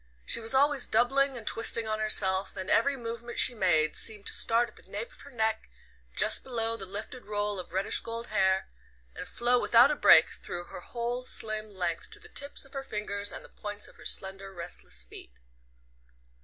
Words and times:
She 0.25 0.39
was 0.39 0.55
always 0.55 0.87
doubling 0.87 1.37
and 1.37 1.45
twisting 1.45 1.87
on 1.87 1.99
herself, 1.99 2.57
and 2.57 2.71
every 2.71 2.97
movement 2.97 3.37
she 3.37 3.53
made 3.53 3.95
seemed 3.95 4.25
to 4.25 4.33
start 4.33 4.69
at 4.69 4.75
the 4.75 4.89
nape 4.89 5.11
of 5.11 5.21
her 5.21 5.29
neck, 5.29 5.69
just 6.15 6.43
below 6.43 6.75
the 6.75 6.87
lifted 6.87 7.27
roll 7.27 7.59
of 7.59 7.71
reddish 7.71 7.99
gold 7.99 8.25
hair, 8.25 8.67
and 9.15 9.27
flow 9.27 9.59
without 9.59 9.91
a 9.91 9.95
break 9.95 10.27
through 10.29 10.63
her 10.63 10.81
whole 10.81 11.23
slim 11.25 11.71
length 11.75 12.09
to 12.09 12.19
the 12.19 12.29
tips 12.29 12.65
of 12.65 12.73
her 12.73 12.83
fingers 12.83 13.31
and 13.31 13.45
the 13.45 13.49
points 13.49 13.87
of 13.87 13.97
her 13.97 14.05
slender 14.05 14.51
restless 14.51 15.03
feet. 15.03 15.33